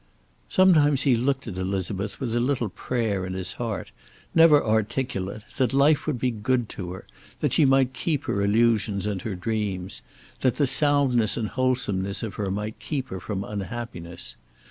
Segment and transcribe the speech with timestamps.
[0.49, 3.91] Sometimes he looked at Elizabeth with a little prayer in his heart,
[4.33, 7.05] never articulate, that life would be good to her;
[7.39, 10.01] that she might keep her illusions and her dreams;
[10.39, 14.35] that the soundness and wholesomeness of her might keep her from unhappiness.